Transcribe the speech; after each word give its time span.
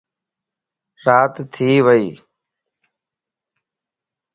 رات 1.05 1.35
ٿي 1.53 1.69
ويئي 1.85 2.09